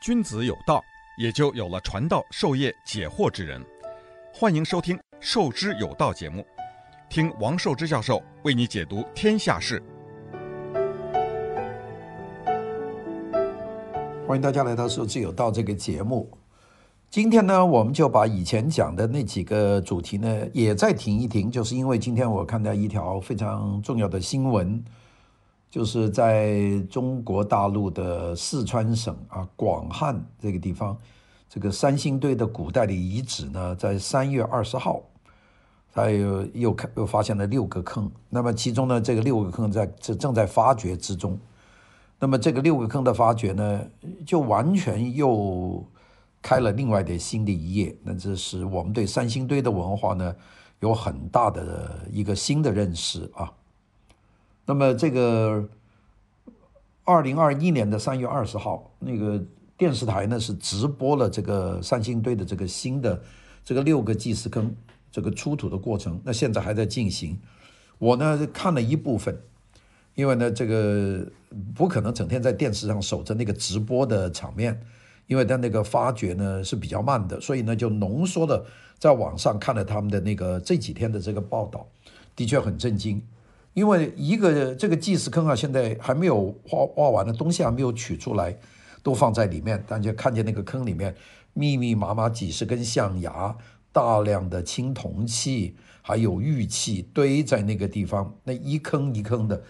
[0.00, 0.82] 君子有道，
[1.18, 3.62] 也就有了传道授业解惑之人。
[4.32, 6.42] 欢迎收听《授之有道》节目，
[7.10, 9.82] 听王寿之教授为你解读天下事。
[14.26, 16.30] 欢迎大家来到《授之有道》这个节目。
[17.10, 24.82] 今天呢，我们就把以前讲的那几个主题呢，也再停一停，就是因为今天我看到一条非常重要的新闻。
[25.70, 30.98] 就是在中国大陆的四川省啊，广汉这个地方，
[31.48, 35.00] 这个三星堆的古代的遗址呢，在三月二十号，
[35.92, 38.10] 它又又开又发现了六个坑。
[38.28, 41.38] 那么其中呢，这个六个坑在这正在发掘之中。
[42.18, 43.80] 那么这个六个坑的发掘呢，
[44.26, 45.86] 就完全又
[46.42, 47.96] 开了另外的新的一页。
[48.02, 50.34] 那这是我们对三星堆的文化呢，
[50.80, 53.52] 有很大的一个新的认识啊。
[54.66, 55.68] 那么这个
[57.04, 59.42] 二零二一年的三月二十号，那个
[59.76, 63.20] 电视台呢是直播了这个三星堆的这个新的
[63.64, 64.74] 这个六个祭祀坑
[65.10, 67.36] 这个出土的过程，那现在还在进行。
[67.98, 69.36] 我呢看了一部分，
[70.14, 71.26] 因为呢这个
[71.74, 74.80] 不可能整天在电视上守着那个直播的场面，
[75.26, 78.64] 因为他那个发掘呢是比较慢的，所以呢就浓缩的
[78.98, 81.86] 在网上看了他们的那个这几天的这个报道，
[82.36, 83.20] 的确很震惊。
[83.72, 88.56] 因为一个这个祭祀坑啊，现在还没有挖挖完的东西还没有取出来，
[89.02, 89.82] 都放在里面。
[89.86, 91.14] 大家看见那个坑里面
[91.52, 93.56] 密密麻麻几十根象牙，
[93.92, 99.62] 大量的青铜器，还有玉器堆在那个地方，那一坑一坑的，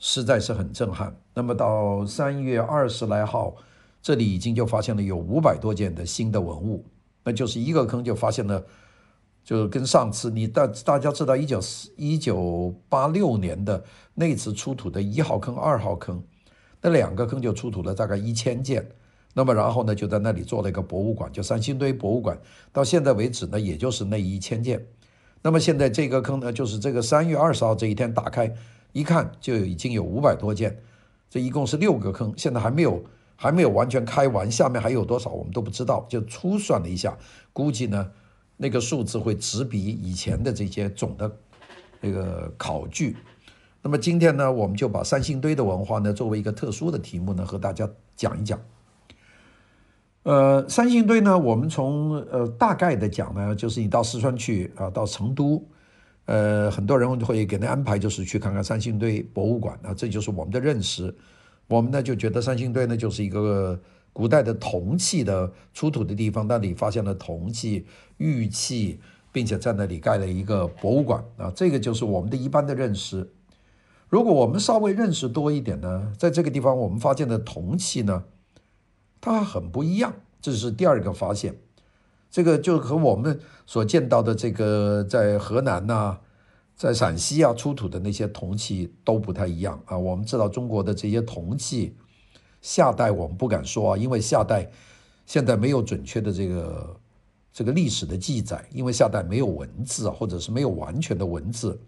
[0.00, 1.14] 实在是很震撼。
[1.32, 3.54] 那么到三月二十来号，
[4.02, 6.84] 这里已经就发现了有五百多件的新的文物，
[7.22, 8.64] 那就是一个坑就发现了。
[9.44, 16.24] 就是跟上次你大大家知道一九四一九八六年的那次出土的一号坑、二号坑，
[16.80, 18.88] 那两个坑就出土了大概一千件，
[19.34, 22.38] 那么然后呢就在那里做了一个博物馆，就三星堆博物馆，
[22.72, 24.82] 到现在为止呢也就是那一千件，
[25.42, 28.50] 那么现在这个坑呢就是这个三月二十号这一天打开
[28.92, 30.74] 一看就已经有五百多件，
[31.28, 33.04] 这一共是六个坑，现在还没有
[33.36, 37.18] 还没有完全开完，下面还有多少我们都不知道，就粗算了一下，
[37.52, 38.10] 估计呢。
[38.56, 41.30] 那个数字会只比以前的这些总的
[42.00, 43.16] 那个考据。
[43.82, 48.58] 那么今天呢，我们就把三星堆的文化呢作为一个特殊的题目呢和大家讲一讲。
[50.22, 55.62] 呃，三星堆呢，我们从呃大概的讲呢，就是你到四川去啊，到成都，
[56.24, 61.14] 呃，很多人会给你安排就是去看看三星堆博物馆啊，这就是我们的认识。
[61.66, 63.78] 我们呢就觉得三星堆呢就是一个。
[64.14, 67.84] 古代的铜器的出土的地方，那里发现了铜器、
[68.18, 69.00] 玉器，
[69.32, 73.32] 并且在那里盖了一个博物馆啊，这个就是我们的一般的认识。
[74.08, 78.22] 如果我们稍微认识多一点呢，在这个地方我们发现的铜器呢，
[79.20, 81.56] 它很不一样，这是第二个发现。
[82.30, 86.20] 这个就和我们所见到的这个在河南呐、
[86.76, 89.98] 在陕西啊出土的那些铜器都不太一样啊。
[89.98, 91.96] 我们知道中国的这些铜器。
[92.64, 94.66] 夏代我们不敢说啊，因为夏代
[95.26, 96.96] 现在没有准确的这个
[97.52, 101.78] 这个历史的记载，因为夏代没有文字啊，或者是没有完全的文字。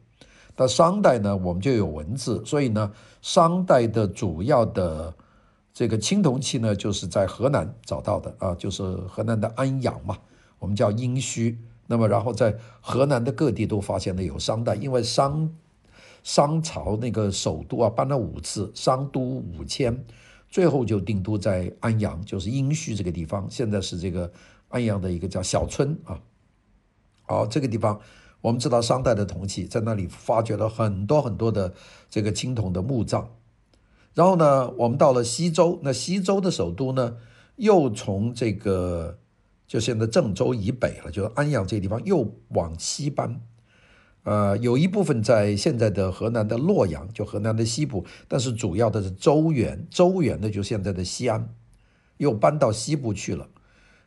[0.54, 2.92] 到商代呢，我们就有文字，所以呢，
[3.22, 5.14] 商代的主要的
[5.72, 10.18] 这个青铜器呢，就是在河南找到的啊，就是河南的安阳嘛，
[10.58, 11.56] 我们叫殷墟。
[11.86, 15.50] 那么然后在河南的各地都发现了有商代，因为商
[16.22, 20.04] 商朝那个首都啊搬了五次，商都五千。
[20.56, 23.46] 最后就定都在安阳，就是殷墟这个地方。
[23.50, 24.32] 现在是这个
[24.68, 26.18] 安阳的一个叫小村啊。
[27.24, 28.00] 好，这个地方
[28.40, 31.74] 我们知道商代的铜器，在那里发掘了很多很多的
[32.08, 33.28] 这个青铜的墓葬。
[34.14, 37.18] 然后呢，我们到了西周，那西周的首都呢，
[37.56, 39.18] 又从这个
[39.66, 43.42] 就现在郑州以北了，就是安阳这个地方，又往西搬。
[44.26, 51.54] 呃，有一部分在现在的河南的洛阳，就河南的西部，但是主要的是周原，周原的就现在的西安，
[52.16, 53.48] 又搬到西部去了。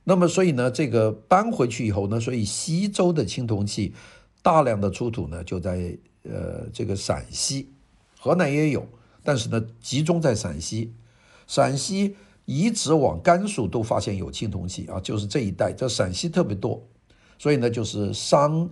[0.04, 3.94] 那么，所以呢，这个搬回去以后呢，所以西周的青铜器
[4.42, 7.72] 大量的出土呢，就在呃这个陕西，
[8.20, 8.86] 河南也有，
[9.24, 10.94] 但是呢，集中在陕西，
[11.48, 16.86] 陕西一直往甘肃都发现有青铜器啊，就是这一带，这陕西特别多，
[17.38, 18.70] 所以呢，就是商。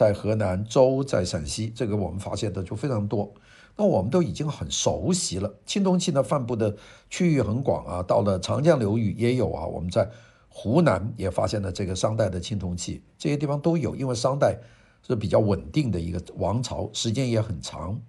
[0.00, 3.34] 在河南，周在陕西，这个我们发现的就非常多。
[3.76, 5.54] 那我们都已经很熟悉了。
[5.66, 6.74] 青铜器呢，分布的
[7.10, 9.66] 区域很广啊，到了长江流域也有啊。
[9.66, 10.08] 我们在
[10.48, 13.94] 湖南也发现了这个商代的青铜器，这些地方都有。
[13.94, 14.58] 因为商代
[15.06, 18.00] 是比较稳定的一个王朝，时间也很长。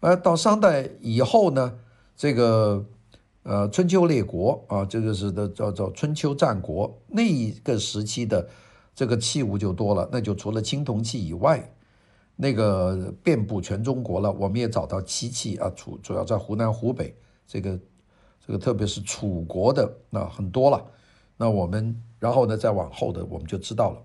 [0.00, 1.78] 而到商代以后呢，
[2.16, 2.84] 这个
[3.44, 8.48] 呃，春秋列国啊，这个是的叫做春秋战国那一个时期的
[8.98, 11.72] 这个器物就多了，那就除了青铜器以外，
[12.34, 14.32] 那个遍布全中国了。
[14.32, 17.14] 我们也找到漆器啊，主主要在湖南、湖北
[17.46, 17.78] 这个
[18.44, 20.84] 这个特别是楚国的那很多了。
[21.36, 24.02] 那我们然后呢，再往后的我们就知道了。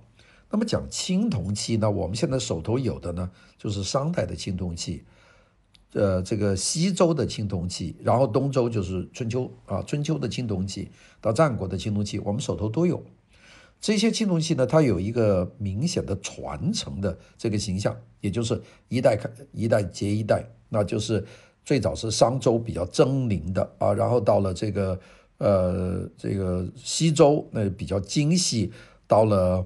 [0.52, 5.04] 那么讲青铜器呢，我们现在手头有的呢，就是商代的青铜器。
[5.94, 13.04] 呃，这个西周的青铜器，然后东周就是春秋啊，春秋的青铜器到战国的青铜器，我们手头都有。
[13.84, 21.22] 这些青铜器呢，它有一个明显的传承的这个形象，也就是一代开一代接一代，那就是
[21.66, 24.98] 最早是商周比较狰狞的啊，然后到了这个
[25.38, 28.72] 呃这个西周那比较精细，
[29.06, 29.66] 到了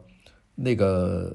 [0.55, 1.31] 那个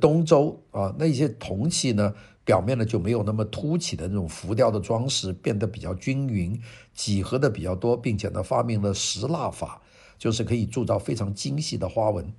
[0.00, 2.14] 东周啊，那些铜器呢。
[2.42, 6.58] 表面呢就没有那么凸起的那种浮雕的装饰，变得比较均匀，
[6.92, 9.80] 几何的比较多，并且呢发明了石蜡法，
[10.20, 12.30] 就是可以铸造非常精细的花纹。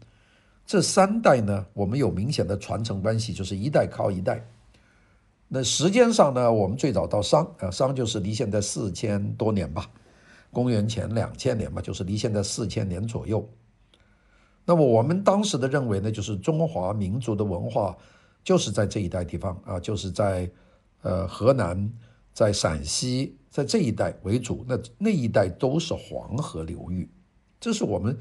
[0.66, 4.46] 这三代呢，我们有明显的传承关系，就是一代靠一代。
[5.48, 9.90] 那时间上呢，我们最早到商啊，商就是离现在四千多年吧，
[10.52, 13.44] 公元前两千年吧，就是离现在四千年左右。
[14.64, 17.98] 那么我们当时的认为呢，就是中华民族的文化。
[18.44, 20.50] 就是在这一带地方啊，就是在
[21.04, 21.88] 呃河南，
[22.34, 24.66] 在陕西，在这一带为主。
[24.68, 27.08] 那那一带都是黄河流域，
[27.62, 28.18] 这是我们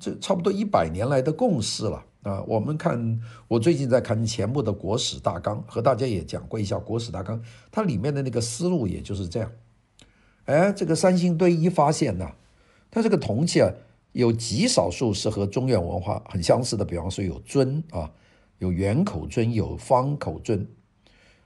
[0.00, 2.42] 这差不多一百年来的共识了啊。
[2.48, 7.38] 我们看，我最近在看钱穆的《国史大纲》，和大家也讲过一下《国史大纲》，
[7.70, 9.52] 它里面的那个思路也就是这样。
[10.46, 12.32] 哎，这个三星堆一发现呢，
[12.90, 13.70] 它这个铜器啊，
[14.10, 18.10] 有极少数是和中原文化很相似的，比方说有尊啊。
[18.60, 20.66] 有圆口尊，有方口尊，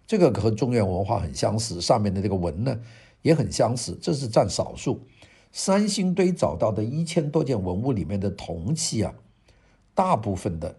[0.07, 2.81] 这个和中原文化很相似，上面的这个纹呢
[3.21, 4.99] 也很相似，这是占少数。
[5.53, 9.15] 三星堆找到的一千多件文物里面的铜器啊，
[9.95, 10.75] 大部分的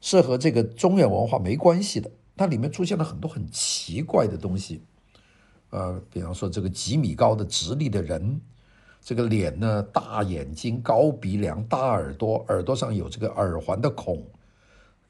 [0.00, 4.82] 是和这个中原文化没关系的，它里面出现了很多很奇怪的东西，
[5.70, 8.40] 呃，比方说这个几米高的直立的人，
[9.00, 14.22] 这个脸呢大眼睛、高鼻梁、大耳朵，耳朵上有这个耳环的孔。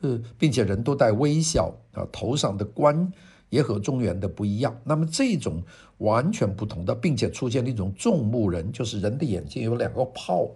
[0.03, 3.13] 呃，并且人都带微笑啊，头上的冠
[3.51, 4.81] 也和中原的不一样。
[4.85, 5.63] 那么这种
[5.99, 10.49] 完全不同的，并且出现了一种纵目人，就是人的眼睛有两个泡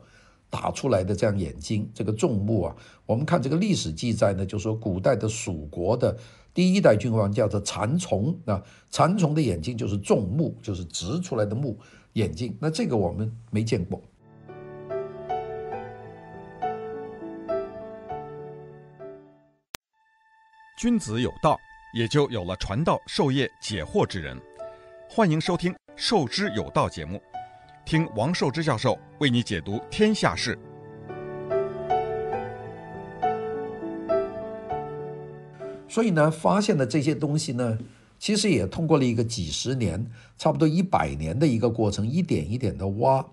[0.48, 1.90] 打出来的这样眼睛。
[1.92, 6.16] 这个纵目啊，我们看这个历史记载呢，就说古代的蜀国的
[6.54, 11.78] 第一代君王叫做蚕虫啊，蚕虫的眼睛就是纵目，就是直出来的目
[12.14, 12.56] 眼睛。
[12.60, 14.00] 那这个我们没见过。
[20.76, 21.56] 君子有道，
[21.94, 24.36] 也就有了传道授业解惑之人。
[25.08, 27.22] 欢迎收听《授之有道》节目，
[27.86, 30.58] 听王寿之教授为你解读天下事。
[35.88, 37.78] 所以呢，发现的这些东西呢，
[38.18, 40.04] 其实也通过了一个几十年，
[40.36, 43.24] 差不多一百年的一个过程，一点一点的挖。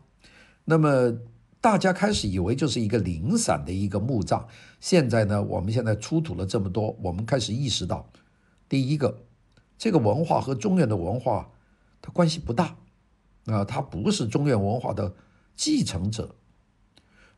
[0.66, 1.18] 那么。
[1.60, 4.44] 大家开始以为就是一个零散的一个墓葬，
[4.80, 8.10] 现在呢，我们现在出土了这么多，我们开始意识到，
[8.72, 9.26] 第一个，
[9.78, 11.52] 这个文化和中原的文化
[12.02, 12.78] 它关系不大，
[13.48, 15.14] 啊，它不是中原文化的
[15.58, 16.36] 继承者。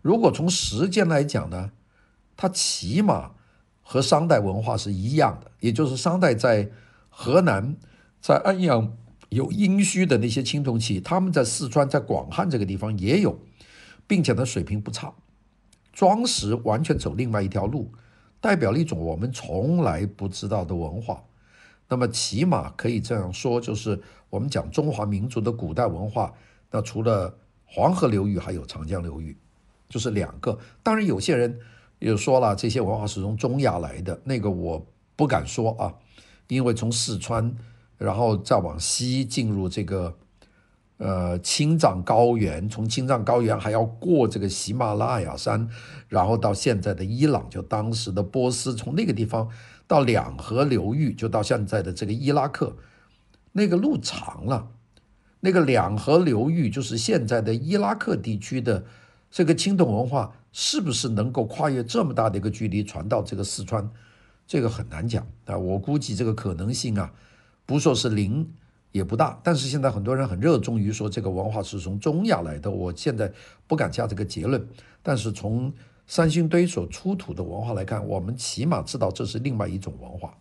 [0.04, 1.72] 如果从时间来讲呢，
[2.38, 3.32] 它起码
[3.82, 6.70] 和商代文化是一样的，也就是商代在
[7.10, 7.78] 河南、
[8.22, 8.96] 在安阳
[9.30, 13.40] 有殷墟的那些青铜器，他们在四川、在广汉这个地方也有。
[14.06, 15.16] 并且呢，水平不差，
[15.92, 17.92] 装饰完全走另外一条路，
[18.44, 21.24] 代表了一种我们从来不知道的文化。
[21.88, 23.98] 那么起码可以这样说，就是
[24.30, 26.34] 我们讲中华民族的古代文化，
[26.70, 27.34] 那除了
[27.64, 29.38] 黄河流域，还有长江流域，
[29.88, 30.60] 就是两个。
[30.84, 31.58] 当然，有些人
[32.00, 34.86] 也说了，这些文化是从中亚来的，那个我
[35.16, 35.96] 不敢说啊，
[36.50, 37.56] 因为从四川，
[37.98, 40.18] 然后再往西进入这个。
[41.04, 45.68] 呃，青藏高原，从青藏高原还要过这个喜马拉雅山，
[46.08, 49.50] 然后到现在的伊朗，就当时的波斯，从那个地方
[49.86, 52.78] 到两河流域，就到现在的这个伊拉克，
[53.52, 54.70] 那个路长了。
[55.42, 58.86] 那个两河流域就是现在的伊拉克地区的
[59.30, 63.92] 这个青铜文化，是不是能够跨越这么大的一个距离传到这个四川？
[64.48, 65.58] 这个很难讲啊。
[65.58, 67.12] 我估计这个可能性啊，
[67.66, 68.54] 不说是零。
[68.94, 73.30] 也不大，但是现在很多人很热衷于说这个文化是从中亚来的，我现在
[73.68, 74.66] 不敢下这个结论。
[75.02, 75.74] 但是从
[76.06, 80.38] 三星堆所出土的文化来看，我们起码知道这是另外一种文化，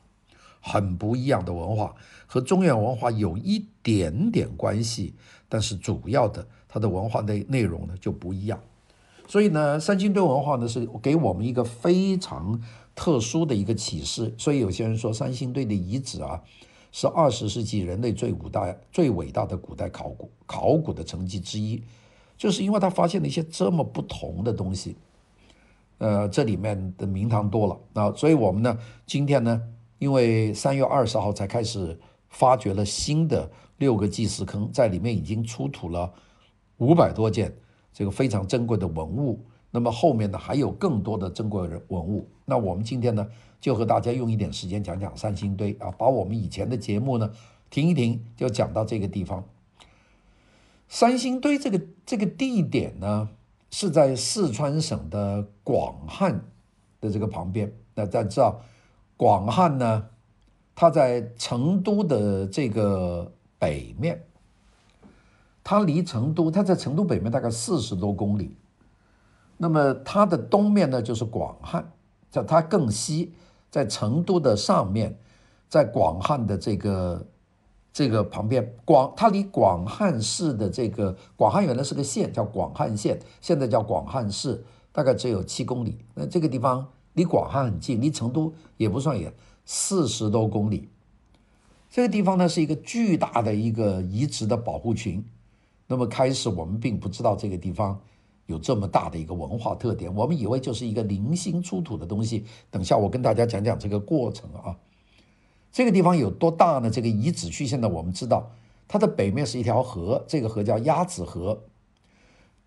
[0.60, 1.94] 很不一样的文化，
[2.26, 5.14] 和中原文化有一点点关系，
[5.48, 8.60] 但是主要的它的文化内内容呢就不一样。
[9.26, 12.60] 所以呢，三星堆文化呢是给我们一个非常
[12.94, 14.34] 特殊的一个启示。
[14.36, 16.42] 所以有些人说，三星堆的遗址啊，
[16.92, 21.82] 是二十世纪人类最五大、最伟大的古代考古考古的成绩之一，
[22.36, 24.94] 就是因为他发现了一些这么不同的东西。
[25.98, 29.62] 呃，这里面的名堂多了啊，所以我们呢，今天呢，
[29.98, 36.12] 因为三月二十号才开始发掘了新的六个祭祀坑，在里面已经出土了
[36.76, 37.52] 五百多件。
[37.94, 39.38] 这个非常珍贵的文物，
[39.70, 42.26] 那么后面呢还有更多的珍贵文物。
[42.46, 43.28] 那我们今天呢
[43.62, 47.30] 就和大家用一点时间讲讲三星堆啊，把我们以前的节目呢
[47.70, 49.44] 停一停，就讲到这个地方。
[50.88, 53.30] 三星堆这个这个地点呢
[53.70, 56.44] 是在四川省的广汉
[57.00, 57.72] 的这个旁边。
[57.94, 58.60] 那大家知道
[59.16, 60.06] 广汉呢，
[60.74, 64.24] 它在成都的这个北面。
[65.62, 68.56] 它离成都，它在成都北面大概四十多公里。
[69.56, 71.92] 那么它的东面呢，就是广汉，
[72.28, 73.32] 在它更西，
[73.72, 75.18] 在成都的上面，
[75.66, 77.26] 在广汉的这个
[77.90, 84.62] 这个旁边，广它离广汉市的这个广汉原来是个县，叫广汉县，现在叫广汉市，
[84.92, 85.96] 大概只有七公里。
[86.14, 89.32] 那这个地方离广汉很近，离成都也不算远，
[89.64, 90.90] 四十多公里。
[91.88, 95.24] 这个地方呢，是一个巨大的一个遗址的保护群。
[95.86, 97.98] 那么开始，我们并不知道这个地方
[98.46, 102.44] 有这么大的一个文化特点，我们以为就是一个零星出土的东西。
[102.70, 104.76] 等下我跟大家讲讲这个过程啊。
[105.70, 106.90] 这个地方有多大呢？
[106.90, 108.50] 这个遗址区现在我们知道，
[108.86, 111.62] 它的北面是一条河，这个河叫鸭子河。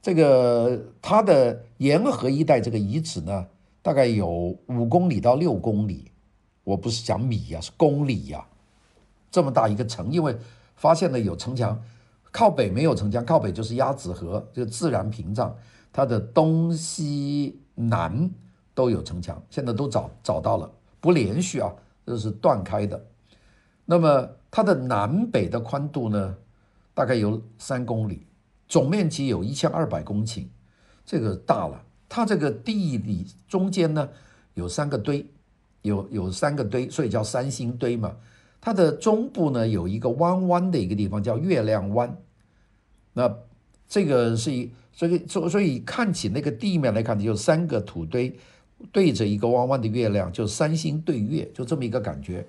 [0.02, 3.46] 这个它的沿河一带这个遗址呢，
[3.82, 6.12] 大概有五公里到六公里。
[6.64, 8.48] 我不是讲米呀，是公里呀。
[9.30, 10.36] 这么大一个城，因为
[10.76, 11.80] 发现了有城墙。
[12.36, 15.56] 靠北没有城墙，靠北就是鸭子河，这个自然屏障，
[15.94, 18.30] 它的东西南
[18.74, 21.74] 都有城墙，现在都找找到了，不连续啊，
[22.06, 23.02] 这是断开的。
[23.86, 26.36] 那么它的南北的宽度呢，
[26.94, 28.28] 大概有三公里，
[28.68, 30.46] 总面积有一千二百公顷，
[31.06, 31.82] 这个大了。
[32.10, 34.10] 它这个地理中间呢
[34.56, 35.26] 有三个堆，
[35.84, 38.14] 有有三个堆，所以叫三星堆嘛。
[38.60, 42.18] 它的中部呢有一个弯弯的一个地方叫月亮湾。
[43.14, 43.34] 那
[43.88, 48.36] 这个是一，所以所所以看起那个地面来看，就三个土堆
[48.92, 52.46] 对着一个弯弯的月亮，就三星对月，就这么一个感觉。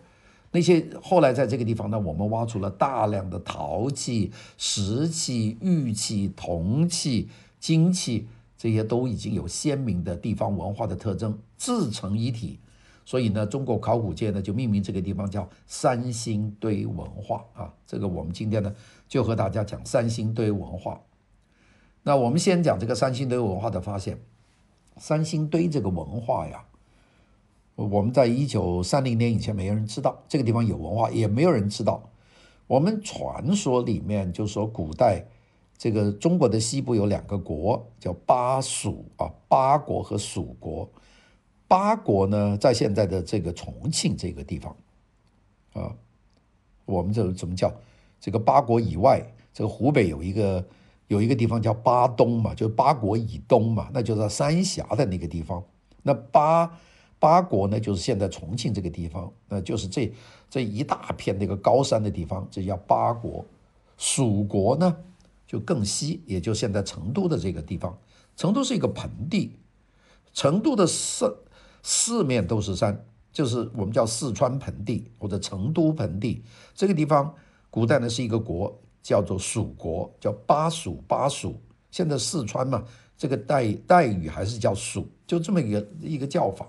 [0.51, 7.29] 那些后来在这个地方呢，我们挖出了大量的陶器、石器、玉器、铜器、
[7.61, 12.59] 金器，这些都已经有鲜明的地方文化的特征，自成一体。
[13.07, 17.73] 所以呢，中国考古界呢就命名这个地方叫三星堆文化啊。
[17.87, 18.75] 这个我们今天呢
[19.09, 21.01] 就和大家讲三星堆文化。
[22.03, 24.19] 那我们先讲这个三星堆文化的发现。
[24.99, 26.65] 三星堆这个文化呀，
[27.75, 32.11] 我们在一九三零年以前没有人知道这个地方有文化，也没有人知道。
[32.67, 35.27] 我们传说里面就说古代
[35.77, 40.91] 这个中国的西部有两个国叫巴蜀啊，巴国和蜀国。
[41.69, 44.77] 巴国呢，在现在的这个重庆这个地方，
[45.73, 45.95] 啊，
[46.85, 47.73] 我们这怎么叫？
[48.21, 50.65] 这个巴国以外，这个湖北有一个
[51.09, 55.63] 有一个地方叫巴东嘛，就是巴国以东嘛，那就是三峡的那个地方。
[56.03, 56.79] 那巴
[57.19, 60.13] 巴国呢，就是现在重庆这个地方，那就是这
[60.49, 63.45] 这一大片那个高山的地方，这叫巴国。
[63.99, 64.97] 蜀国呢，
[65.47, 67.97] 就更西，也就现在成都的这个地方。
[68.37, 69.53] 成都是一个盆地，
[70.33, 71.37] 成都的四。
[71.89, 73.01] 四面都是山，
[73.33, 76.43] 就是我们叫四川盆地或者成都盆地。
[76.75, 77.33] 这个地方
[77.71, 81.01] 古代呢是一个国，叫做蜀国，叫巴蜀。
[81.07, 81.63] 巴蜀
[81.93, 82.83] 现在四川嘛，
[83.17, 86.67] 这个代代语还是叫蜀，就这么一个一个叫法。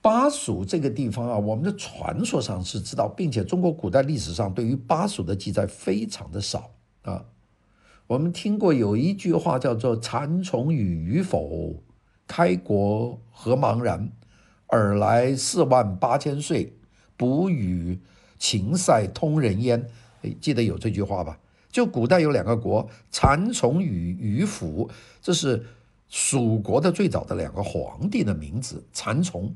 [0.00, 6.70] 巴蜀这个地方啊，我们的传说上是知道，并且中国古代历史上对于巴蜀的记载非常的少
[7.02, 7.24] 啊。
[8.06, 11.82] 我们听过有一句话叫做“蚕虫与鱼否”。
[12.28, 14.12] 开国何茫然，
[14.66, 16.74] 尔来四万八千岁，
[17.16, 17.98] 不与
[18.38, 19.88] 秦塞通人烟。
[20.22, 21.38] 哎，记得有这句话吧？
[21.72, 24.88] 就古代有两个国，蚕虫与鱼凫，
[25.22, 25.64] 这是
[26.08, 28.84] 蜀国的最早的两个皇帝的名字。
[28.92, 29.54] 蚕虫，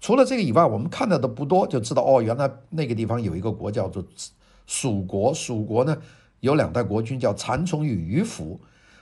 [0.00, 4.04] 除了这个以外，我们看到的不多，就知道哦，原来那个地方有一个国叫做
[4.66, 5.32] 蜀国。
[5.32, 5.96] 蜀国呢，
[6.40, 8.58] 有两代国君叫蚕虫与鱼凫。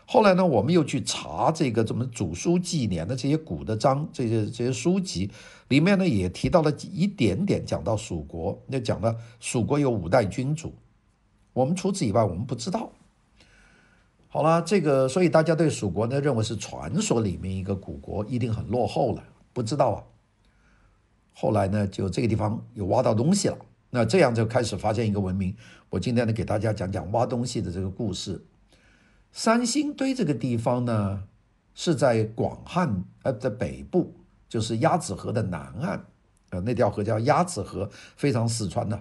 [0.08, 5.28] 后来呢，我们又去查这个怎么祖书纪年的这些古的章，这些这些书籍
[5.66, 10.72] 里面呢，也提到了一点点讲到蜀国，那讲了蜀国有五代君主，
[11.52, 12.92] 我们除此以外，我们不知道。
[14.28, 20.04] 好了，这个所以大家对蜀国呢认为是传说里面一个古国，一定很落后了，不知道啊。
[21.32, 23.58] 后来呢，就这个地方有挖到东西了，
[23.90, 25.52] 那这样就开始发现一个文明。
[25.90, 28.40] 我今天呢给大家讲讲挖东西的这个故事。
[29.36, 31.24] 三星堆这个地方呢
[31.74, 34.14] 是在广汉呃的北部，
[34.48, 36.00] 就是鸭子河的南岸，
[36.48, 38.98] 呃那条河叫鸭子河，非常四川的。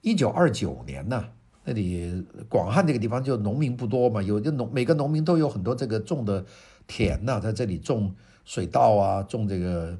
[0.00, 1.22] 一九二九年呢。
[1.64, 6.42] 那里广汉这个地方就农民不多嘛，有的农每个农民都有很多这个种的
[6.86, 8.14] 田呐、在这里种
[8.46, 9.98] 水稻啊，种这个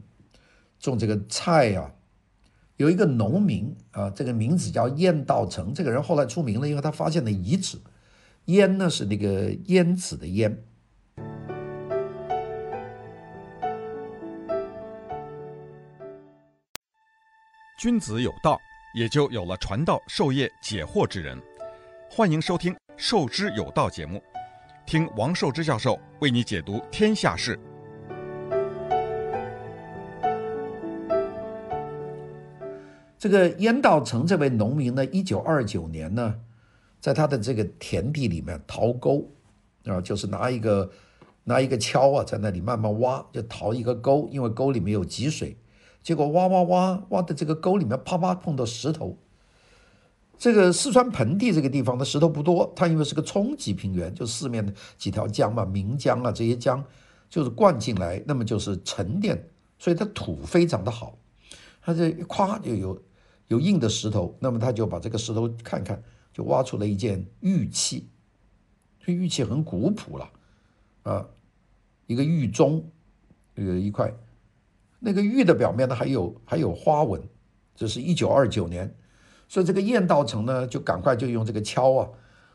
[0.81, 1.93] 种这个菜啊。
[2.79, 7.77] 有一个农民啊，这个名字叫鄢道成，这个人后来出名了，因为他发现了遗址。
[8.49, 10.65] 鄢呢是那个烟子的烟。
[17.79, 18.59] 君子有道，
[18.95, 21.39] 也就有了传道授业解惑之人。
[22.11, 24.23] 欢迎收听《授之有道》节目，
[24.87, 27.61] 听王寿之教授为你解读天下事。
[33.19, 36.35] 这个燕道成这位农民呢，一九二九年呢，
[37.01, 39.29] 在他的这个田地里面掏沟，
[39.85, 40.91] 啊，就是拿一个
[41.45, 45.57] 拿一个锹啊，在那里慢慢挖，就掏一个沟，因为沟里面有积水，
[46.03, 49.17] 结果挖挖挖挖的这个沟里面啪啪碰到石头。
[50.37, 56.85] 这个四川盆地这个地方的石头不多，它因为是个冲积平原，就四面的几条江嘛，岷江啊这些江，
[57.29, 59.49] 就是灌进来，那么就是沉淀，
[59.81, 61.19] 所以它土非常的好，
[61.83, 63.03] 它这一夸就有
[63.49, 66.01] 有硬的石头，那么他就把这个石头看看，
[66.39, 68.07] 就挖出了一件玉器，
[69.05, 70.31] 这玉器很古朴了，
[71.03, 71.29] 啊，
[72.07, 72.89] 一个玉钟，
[73.57, 74.15] 有一块，
[75.01, 77.21] 那个玉的表面呢还有还有花纹，
[77.75, 78.95] 这是一九二九年。
[79.49, 82.09] 所以这个鄢道成呢，就赶快就用这个锹啊，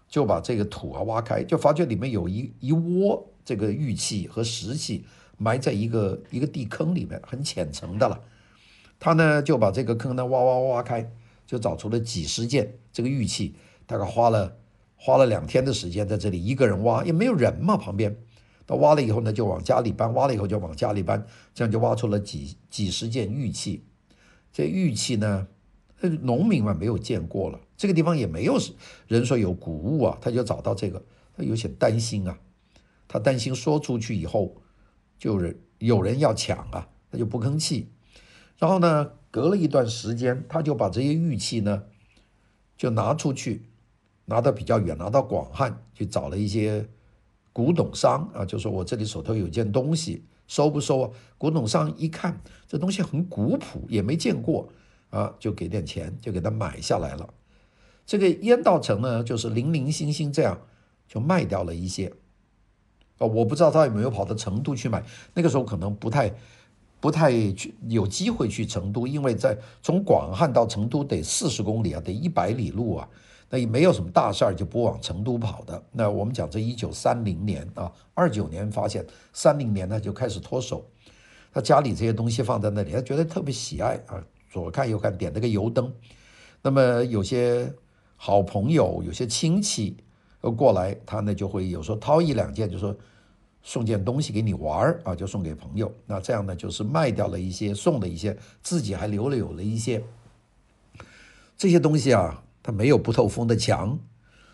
[0.08, 5.04] 就把这个土啊挖开，就发觉里面有一一窝这个玉器和石器
[5.38, 8.18] 埋在一个一个地坑里面，很浅层的了。
[8.98, 11.12] 他呢就把这个坑呢挖挖挖开，
[11.46, 13.56] 就找出了几十件这个玉器，
[13.94, 14.58] 大概花了
[14.96, 18.18] 花了两天的时间在这里一个人挖，也没有人嘛旁边。
[18.66, 23.86] 他挖了以后呢，就往家里搬，挖了以后就往家里搬，这样就挖出了几几十件玉器。
[24.52, 25.48] 这玉器呢，
[26.22, 28.58] 农民们没有见过了，这个地方也没有
[29.08, 31.00] 人说有古物啊，他就找到这个，
[31.38, 32.40] 他有些担心啊，
[33.08, 34.56] 他担心说出去以后，
[35.20, 37.92] 就是有人要抢啊，他就不吭气。
[38.58, 41.84] 然后呢，隔了一段时间，他就把这些玉器呢，
[42.76, 43.66] 就拿出去，
[44.26, 46.88] 拿到比较远，拿到广汉去找了一些
[47.52, 51.10] 古董商啊，就说我这里手头有件东西，收不收啊？
[51.38, 54.70] 古董商一看这东西很古朴，也没见过。
[55.10, 57.32] 啊，就给点钱，就给他买下来了。
[58.04, 60.60] 这个鄢道成呢，就是零零星星这样
[61.08, 62.12] 就卖掉了一些。
[63.20, 65.06] 啊，我不知道他有没有跑到成都去买，
[65.36, 66.34] 那个时候可能不太
[67.00, 73.08] 不太去有机会去成都，因为在从广汉到成都得四十公里啊，得一百里路啊，
[73.54, 75.80] 那也没有什么大事儿就不往成都跑的。
[75.92, 80.84] 那我们讲这一九三零年啊，二九年发现，三零年呢就开始脱手，
[81.54, 84.20] 他家里这些东西放在那里，他觉得特别喜爱啊。
[84.50, 85.94] 左看右看，点了个油灯。
[86.64, 87.72] 那么有些
[88.16, 89.98] 好朋友、有些亲戚
[90.42, 92.96] 呃过来，他呢就会有时候掏一两件，就说
[93.62, 95.94] 送件东西给你玩儿啊，就送给朋友。
[96.08, 100.04] 那这样呢，就是卖掉了一些，送了一些，自己还留了有了一些。
[101.56, 104.00] 这些东西啊，它没有不透风的墙，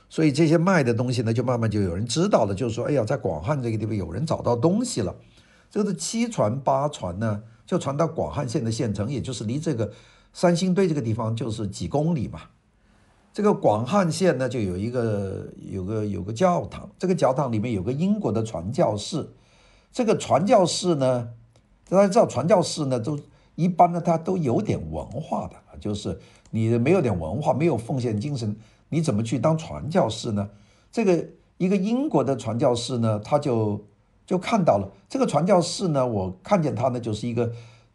[0.09, 5.15] 所以这些卖的东西呢，就慢慢就有人知道了，就是说，哎呀，在广汉这个地方有人找到东西了。
[5.71, 7.43] 这个七传八传呢。
[7.69, 9.91] 就传到广汉县的县城，也就是离这个
[10.33, 12.41] 三星堆这个地方就是几公里嘛。
[13.31, 19.29] 这个广汉县呢，就有一个有个有个教堂，这个教堂里面有个英国的传教士。
[19.91, 21.29] 这个传教士呢，
[21.87, 23.19] 大家知道传教士呢都
[23.59, 26.19] 一般呢，他都有点文化的，就是
[26.51, 28.55] 你没有点文化，没有奉献精神，
[28.89, 30.49] 你怎么去当传教士呢？
[30.91, 31.25] 这个
[31.57, 33.83] 一个英国的传教士呢，他就。
[34.29, 37.51] 就看到了这个传教士呢，我看见他呢，就是一个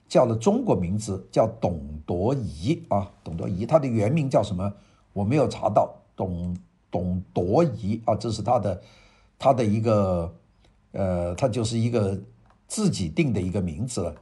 [0.09, 4.75] 叫了中国名字，叫董铎仪啊，董铎仪，他的原名叫什么？
[5.13, 6.57] 我没有查到，董
[6.91, 8.83] 董铎仪啊，这是他的
[9.39, 10.35] 他的一个
[10.91, 12.19] 呃，他就是一个
[12.67, 14.15] 自己定的一个名字了。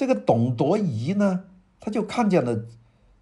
[0.00, 1.44] 这个董铎仪呢，
[1.78, 2.58] 他就看见了，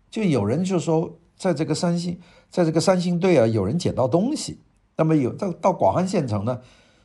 [0.09, 4.61] 就有人就说，在这个三星，在这个三星堆啊，有人捡到东西，
[4.95, 6.61] 那么有到到广汉县城呢。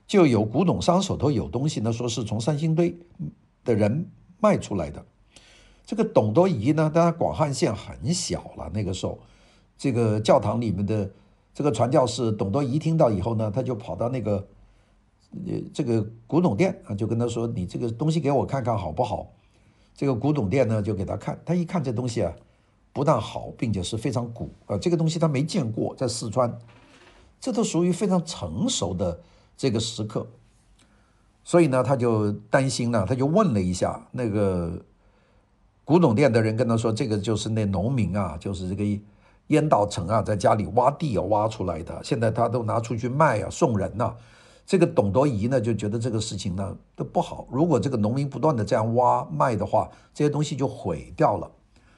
[0.06, 2.96] 就有古董商手头有东西呢，说是从三星堆
[3.64, 5.04] 的人卖出来的。
[5.84, 9.18] 这个董铎仪呢，当然广汉县很小了，那个时候
[9.76, 11.10] 这个教堂里面的
[11.52, 14.48] 这个传教士董多仪听到以后呢，他就跑到那个
[15.48, 19.34] 呃这个古董店啊，就跟他说：“你这个东西给我看看好不好？”
[19.96, 22.34] 这个古董店呢就给他看，他一看这东西啊，
[22.92, 26.58] 不但好，并且是非常古啊，这个东西他没见过，在四川，
[27.40, 29.20] 这都属于非常成熟的
[29.56, 30.26] 这个时刻，
[31.44, 34.84] 所以呢，他就担心呢，他就问了一下那个
[35.86, 39.02] 古董店的人，跟他说：“这个就是那农民啊，就是这个
[39.48, 44.16] 烟道城啊，在家里挖地啊挖出来的，现在他都拿出去卖啊，送人呐、啊。”
[44.66, 51.50] 这个董多仪呢就觉得这个事情呢都不好，如果这个农民不断的这样挖卖的话，这些东西就毁掉了。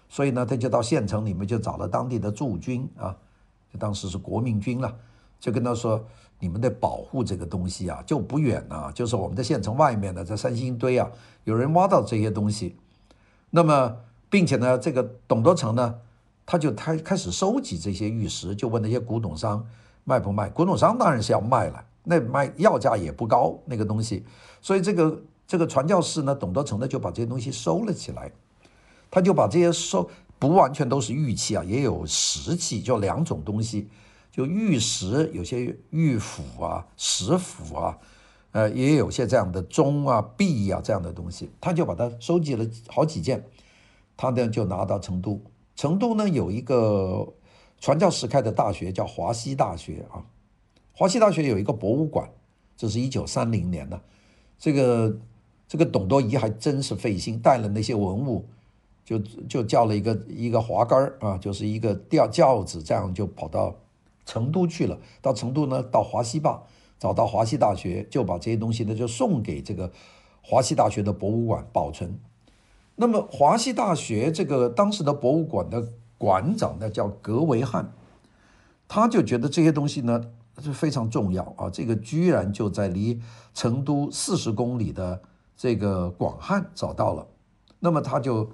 [0.07, 3.15] 所以呢，他就到县城里面就找了当地的驻军啊，
[3.73, 4.95] 就当时是国民军了，
[5.39, 6.03] 就跟他说
[6.39, 11.09] ：“你们得保护这个东西啊，就不远啊，就是我们的县城外面的在三星堆啊，
[11.43, 12.75] 有人挖到这些东西。
[13.49, 13.97] 那么，
[14.29, 15.95] 并且呢，这个董多成呢，
[16.45, 19.65] 他就开开始收集这些玉石，就问那些古董商
[20.03, 20.49] 卖不卖？
[20.49, 24.23] 古董商当然是要卖了。”那卖要价也不高，那个东西，
[24.61, 28.31] 所以这个这个传教士呢，董德成呢就把这些东西收了起来，
[29.11, 33.89] 他就把这些收不完全都是玉器啊，也有石器，就两种东西，
[34.31, 37.97] 就玉石，有些玉斧啊、石斧啊，
[38.51, 43.43] 呃，也有些这样的钟啊、璧啊这样的东西，他就把它收集了好几件，
[44.15, 45.41] 他呢就拿到成都，
[45.75, 47.27] 成都呢有一个
[47.79, 50.21] 传教士开的大学叫华西大学啊。
[50.97, 52.29] 华西大学有一个博物馆，
[52.77, 54.01] 这是一九三零年的，
[54.57, 55.17] 这个
[55.67, 58.45] 这个董多仪还真是费心，带了那些文物，
[59.03, 63.75] 就就叫了一个一个滑竿啊，就是一个吊轿子，这样就跑到
[64.25, 64.97] 成都去了。
[65.21, 66.63] 到成都呢，到华西坝
[66.97, 69.91] 找到华西大学，就把这些东西呢就送给这个
[70.41, 72.17] 华西大学的博物馆保存。
[72.95, 77.91] 那么华西大学这个当时的博物馆的馆长呢叫葛维汉，
[78.87, 80.31] 他就觉得这些东西呢。
[80.61, 81.69] 这非常重要啊！
[81.69, 83.21] 这个居然就在离
[83.53, 85.21] 成都四十公里的
[85.57, 87.27] 这个广汉找到了，
[87.79, 88.49] 那么他就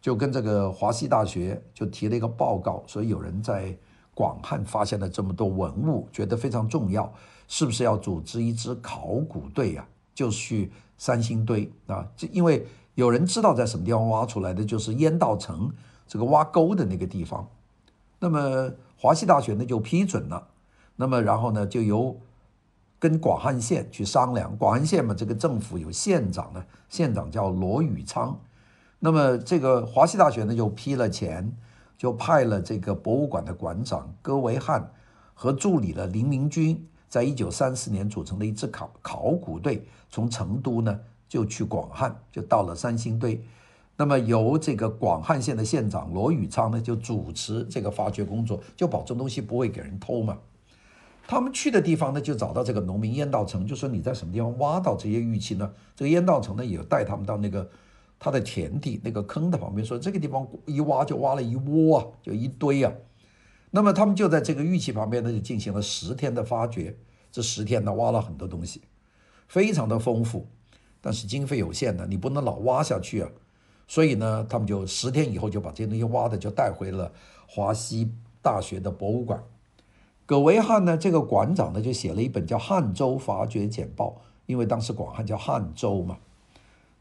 [0.00, 3.76] 就跟这个华西大学就提了一个报告，说有人在
[4.14, 7.12] 广汉发现了这么多文物，觉得非常重要，
[7.48, 9.86] 是不是要组织一支考古队啊？
[10.14, 12.06] 就去三星堆啊！
[12.16, 15.70] 这因为有人知道在什么地方挖出来的，就是烟道城
[16.08, 17.46] 这个挖沟的那个地方，
[18.18, 20.48] 那么华西大学呢就批准了。
[20.96, 22.20] 那么然后呢，就由
[22.98, 24.56] 跟广汉县去商量。
[24.56, 28.38] 广汉县嘛，这个政府有县长呢，县长叫罗宇昌。
[29.00, 31.52] 那么这个华西大学呢，就批了钱，
[31.98, 34.92] 就派了这个博物馆的馆长戈维汉
[35.34, 43.44] 和助理的林明军，在一九三四年组成了一支考考古队，从成都呢就去广汉，就到了三星堆。
[43.96, 50.38] 那么由这个广汉县的县长罗宇昌呢，就主持这个发掘工作，就保证东西不会给人偷嘛。
[51.26, 55.72] 他们去的地方呢，就找到这个农民燕道成，就说你在什么地方挖到这些玉器呢？
[55.96, 57.70] 这个燕道成呢，也带他们到那个
[58.18, 62.92] 他的田地那个坑的旁边，说这个地方一挖就挖了一窝啊，就一堆啊。
[63.70, 66.96] 那么他们就在这个玉器旁边呢，就进行了十天的发掘。
[67.30, 68.82] 这十天呢，挖了很多东西，
[69.48, 70.46] 非常的丰富。
[71.00, 73.30] 但是经费有限的，你不能老挖下去啊。
[73.88, 77.10] 所以呢，他们就十天以后就把这些东西挖的就带回了
[77.46, 79.42] 华西大学的博物馆。
[80.24, 84.08] 葛维汉呢，这个馆长呢就写了一本叫《汉州发掘简报》，
[84.46, 86.16] 因为当时广汉叫汉州嘛。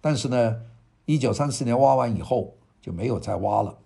[0.02, 0.58] 但是呢，
[1.06, 3.78] 一九三四年挖完以后就没有再挖了。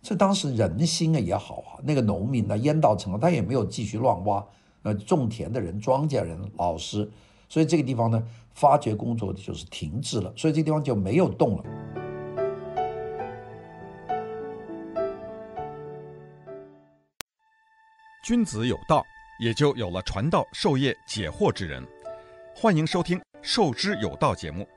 [0.00, 4.44] 这当时人心啊也好啊，那个农民呢，烟道成了他也没有继续乱挖。
[4.82, 7.10] 呃，种田的人、庄稼人、老师，
[7.48, 8.22] 所以这个地方呢，
[8.54, 11.64] 发掘工作就是停滞了，所以这地方就没有动了。
[18.28, 19.02] 君子有道，
[19.40, 21.82] 也就有了传道授业解惑之人。
[22.54, 24.68] 欢迎收听《授之有道》节目，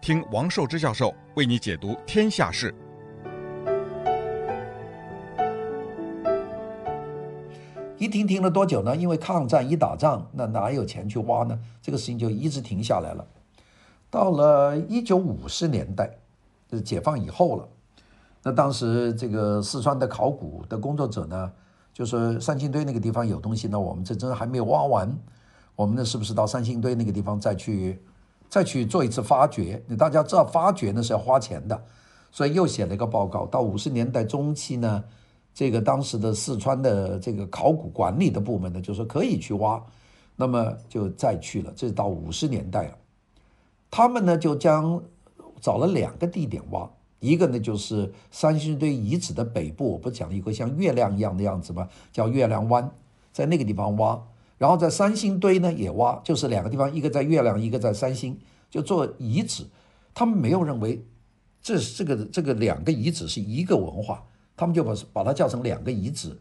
[0.00, 2.74] 听王寿之教授为你解读天下事。
[7.98, 8.96] 一停停了多久呢？
[8.96, 11.56] 因为抗战一打仗，那哪有钱去挖呢？
[11.80, 13.24] 这个事情就一直停下来了。
[14.10, 16.18] 到了一九五十年代，
[16.66, 17.68] 就是解放以后了。
[18.42, 21.52] 那当时这个四川的考古的工作者呢，
[21.98, 25.12] 就是三星堆那个地方有东西呢，我们这真还没有挖完，
[25.74, 28.00] 我们呢是不是到三星堆那个地方再去，
[28.48, 29.82] 再去做一次发掘？
[29.88, 31.82] 你大家知道发掘呢是要花钱的，
[32.30, 33.46] 所以又写了一个报告。
[33.46, 35.02] 到五十年代中期呢，
[35.52, 39.84] 这个当时的四川的这个考古管理的部门呢，就说可以去挖，
[40.36, 41.72] 那么就再去了。
[41.74, 42.96] 这是到五十年代了，
[43.90, 45.02] 他们呢就将
[45.60, 46.88] 找了两个地点挖，
[47.20, 51.88] 一个呢就是三星堆遗址的北部，我不讲一个像月亮一样的样子吗？
[52.12, 52.90] 叫月亮湾，
[53.32, 54.22] 在那个地方挖，
[54.56, 58.38] 然后在三星堆呢也挖，就是两个地方，一个在月亮，一个在三星，
[58.70, 59.66] 就做遗址。
[60.14, 61.04] 他们没有认为
[61.60, 64.24] 这这个这个两个遗址是一个文化，
[64.56, 66.36] 他们就把把它叫成两个遗址。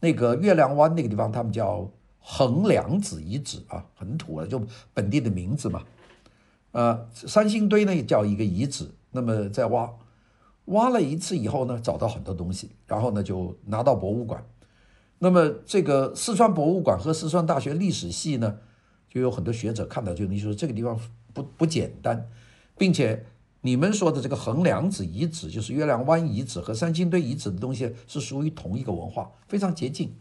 [0.00, 4.62] 那个月亮湾那个地方，他们叫横梁子遗址啊，很土啊，就
[4.94, 5.82] 本地的名字嘛。
[6.72, 9.90] 呃，三星堆呢也叫一个遗址，那么在挖。
[10.66, 14.44] 挖了一次以后呢，找到很多东西，然后呢就拿到博物馆。
[15.18, 18.58] 那么这个四川博物馆和四川大学历史系呢，
[19.08, 21.00] 就有很多学者看到，就你说这个地方
[21.32, 22.28] 不不简单，
[22.76, 23.24] 并且
[23.62, 30.14] 你们说的这个横梁子遗址，就是月亮湾遗址和三星堆遗址的东西是属于同一个文化，非常接近，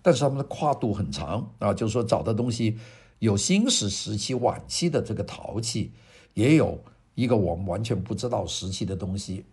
[0.00, 2.78] 但是他们的跨度很长啊，就是说找的东西
[3.18, 5.92] 有新石时期晚期的这个陶器，
[6.34, 6.82] 也有
[7.14, 9.44] 一个我们完全不知道时期的东西。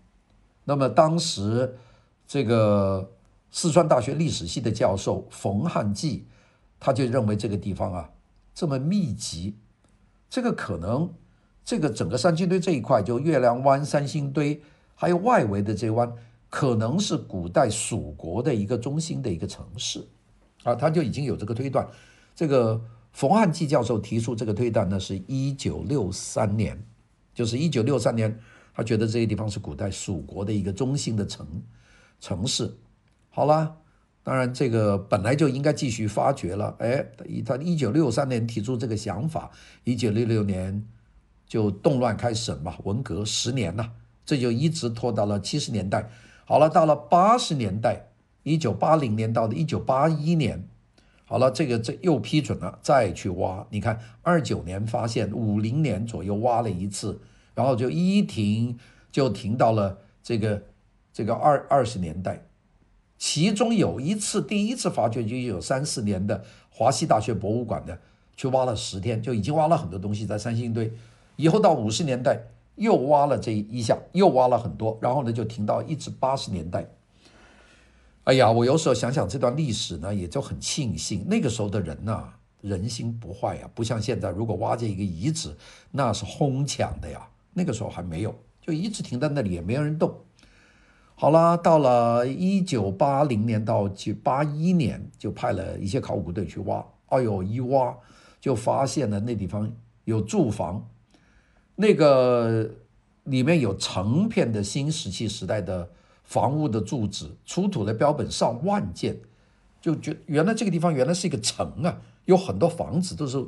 [0.65, 1.77] 那么当时，
[2.27, 3.11] 这个
[3.51, 6.25] 四川大学历史系的教授冯汉季，
[6.79, 8.09] 他就认为这个地方啊
[8.53, 9.55] 这么密集，
[10.27, 11.13] 这个可能，
[11.63, 14.59] 这个整个三星堆这一块，就月亮湾、三星堆，
[14.95, 16.11] 还有外围的这湾，
[16.49, 20.07] 可能是古代蜀国的一个中心的一个城市，
[20.63, 21.87] 啊，他就已经有这个推断。
[22.35, 26.83] 这个冯汉季教授提出这个推断呢，是一九六三年，
[27.35, 28.39] 就是一九六三年。
[28.75, 31.47] 他觉得这个地方是古代蜀国的一个中心的城
[32.19, 32.75] 城市。
[33.29, 33.77] 好了，
[34.21, 36.75] 当然这个本来就应该继续发掘了。
[36.79, 37.05] 哎，
[37.45, 39.49] 他一九六三年提出这个想法，
[39.85, 40.85] 一九六六年
[41.47, 43.91] 就动乱开始嘛，文革十年呐，
[44.25, 46.09] 这就一直拖到了七十年代。
[46.43, 48.07] 好了，到了八十年代，
[48.43, 50.67] 一九八零年到的一九八一年，
[51.23, 53.65] 好了，这个这又批准了再去挖。
[53.69, 57.21] 你看，二九年发现，五零年左右挖了一次。
[57.55, 58.77] 然后就一停，
[59.11, 60.61] 就停到了这个
[61.11, 62.45] 这个二二十年代，
[63.17, 67.97] 其中有一次第一次发掘就有三四年的华西大学博物馆的
[68.35, 70.91] 去挖了十天，就已经挖了很多东西在三星堆。
[71.37, 72.41] 以后到五十年代
[72.75, 76.85] 又挖了这一下，又挖了很多，然后呢就停到一直八十年代。
[78.25, 85.55] 哎呀，我有时候想想这段历史呢，也就很庆幸那个时候的人呐，人心不坏呀，不像现在，如果挖这一个遗址，
[85.91, 87.27] 那是哄抢的呀。
[87.57, 90.13] 那个时候还没有，就一直停在那里，也没有人动。
[91.15, 96.85] 好了，到了一九八零年到九八一年，就派了一些考古队去挖。
[97.05, 97.95] 哎呦，一挖
[98.41, 99.71] 就发现了那地方
[100.03, 100.85] 有住房，
[101.75, 102.69] 那个
[103.23, 105.89] 里面有成片的新石器时代的
[106.25, 109.17] 房屋的住址，出土的标本上万件，
[109.79, 113.41] 就觉原来这个地方原来是一个城啊，有很多房子都是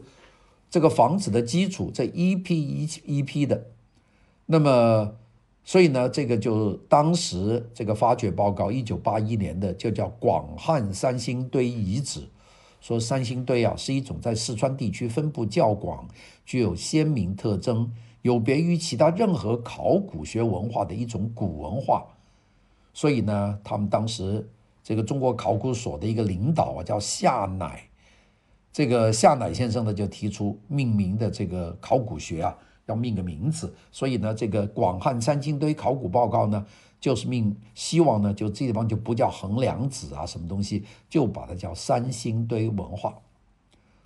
[0.70, 3.65] 这个房子的基础，这一批一一批的。
[4.50, 5.14] 那么，
[5.66, 12.30] 所以呢，这个就当时这个发掘报告，一九八一年的，就叫广汉三星堆遗址，
[12.80, 16.08] 说三星堆啊是一种在四川地区分布较广、
[16.46, 22.08] 具有鲜明特征、有别于其他任何考古学文化的一种古文化。
[22.94, 24.50] 所以呢，他们当时
[24.82, 27.84] 这个中国考古所的一个领导啊，叫夏乃，
[28.72, 32.58] 这个夏乃先生呢就提出命名的这个考古学啊。
[32.88, 36.65] 要命个名字，所以呢，这个广汉三星堆考古报告呢，
[37.00, 43.13] 就是命希望呢，就这地方就不叫横梁子啊，什么东西，就把它叫三星堆文化。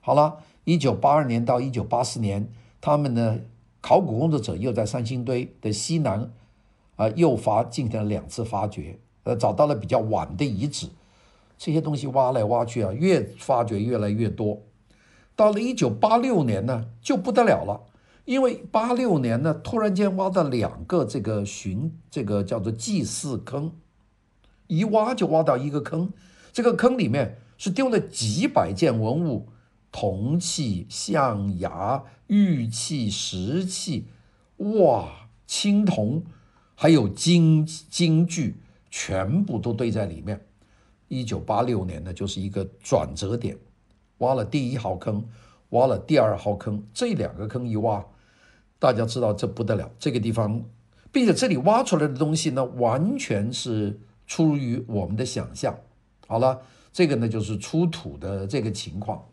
[0.01, 2.49] 好了，一九八二年到一九八四年，
[2.81, 3.39] 他们呢，
[3.79, 6.21] 考古工作者又在三星堆的西南，
[6.95, 10.89] 啊、呃，又发进行了两次发掘，呃，找到了比较晚的遗址，
[11.55, 14.59] 这些东西挖来挖去啊，越发掘越来越多，
[15.35, 17.81] 到了一九八六年呢，就不得了了。
[18.31, 23.73] 因为八六年呢，突然间挖到两个这个寻这个叫做祭祀坑，
[24.67, 26.13] 一挖就挖到一个坑，
[26.53, 29.49] 这个坑里面是丢了几百件文物，
[29.91, 34.05] 铜器、象牙、玉器、石器，
[34.55, 36.23] 哇，青铜，
[36.73, 40.39] 还有金金具，全部都堆在里面。
[41.09, 43.57] 一九八六年呢，就是一个转折点，
[44.19, 45.27] 挖了第一号坑。
[45.71, 48.05] 挖了第二号坑，这两个坑一挖，
[48.81, 49.91] 大家知道这不得了。
[49.99, 50.65] 这个地方，
[51.11, 55.77] 并且这里挖出来的东西呢，完全是出于我们的想象。
[56.25, 59.25] 好了，这个呢就是出土的这个情况。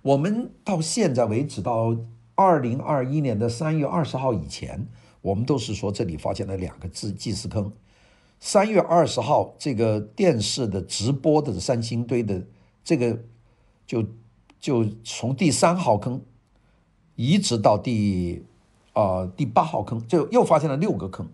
[0.00, 1.94] 我们到现在为止，到
[2.34, 4.88] 二零二一年的三月二十号以前，
[5.20, 7.70] 我们都是说这里发现了两个祭祭祀坑。
[8.40, 12.42] 三月二十号，这个电视的直播的三星堆的
[12.82, 13.18] 这个
[13.86, 14.02] 就。
[14.64, 16.22] 就从第三号坑
[17.16, 18.44] 一直到第、
[18.92, 21.26] 呃、第八号坑，就又发现了六个坑，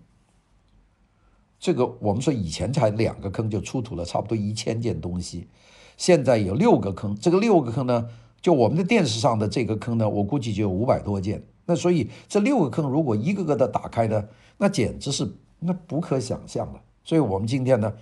[1.58, 5.48] 这个我们说以前才两个坑就出土了差不多一千件东西，
[5.96, 8.08] 现在有六个坑，这个六个坑呢，
[8.40, 11.42] 就我们的电视上的这个坑呢，我估计就有五百多件。
[11.66, 16.80] 那所以这六个坑如果一个个的打开呢，那简直是那不可想象的。
[17.04, 17.92] 所以我们今天呢，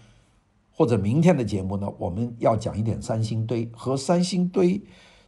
[0.74, 4.80] 或者明天的节目呢，我们要讲一点三星堆和三星堆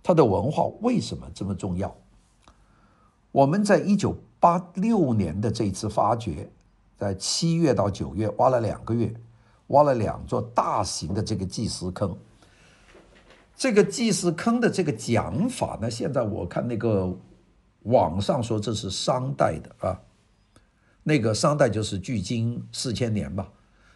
[0.03, 1.95] 它的文化为什么这么重要。
[3.33, 6.51] 我们在一九八六年的这一次发掘。
[6.97, 9.11] 在七月到九月挖了两个月，
[9.69, 12.14] 挖了两座大型的这个祭祀坑。
[13.57, 17.11] 这个祭祀坑的这个讲法呢，现在我看那个
[17.85, 19.99] 网上说这是商代的啊，
[21.03, 23.51] 那个商代就是距今四千年吧。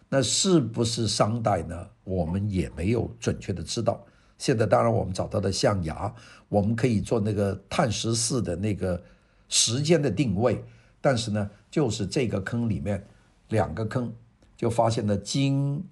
[0.09, 1.87] 那是不是商代呢？
[2.05, 4.03] 我们也没有准确的知道。
[4.39, 6.11] 现在当然我们找到的象牙，
[6.49, 8.99] 我们可以做那个碳十四的那个
[9.49, 10.65] 时间的定位。
[11.01, 13.07] 但是呢，就是这个坑里面
[13.49, 14.11] 两个坑，
[14.57, 15.85] 就发现了金、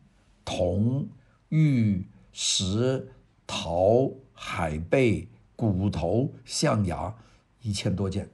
[0.42, 1.06] 铜、
[1.50, 3.10] 玉、石、
[3.46, 7.14] 陶、海贝、骨头、象牙
[7.60, 8.26] 一千多件，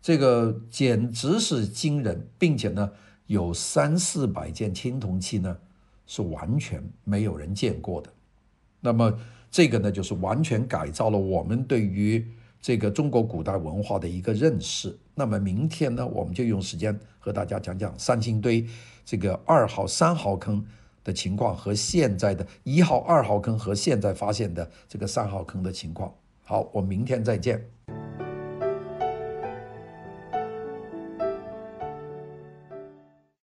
[0.00, 2.90] 这个简直是惊人，并且呢，
[3.26, 5.58] 有三四百件青铜器呢，
[6.06, 8.10] 是完全没有人见过的。
[8.80, 9.20] 那么
[9.50, 12.26] 这个呢，就是完全改造了我们对于。
[12.64, 14.96] 这个中国古代文化的一个认识。
[15.14, 18.66] 那么明天呢，我们就用时间和大家讲讲三星堆
[19.04, 20.64] 这个二号、三号坑
[21.04, 26.14] 的情况和现在的一号、二号坑和现在发现的这个三号坑的情况。
[26.42, 27.73] 好，我们明天再见。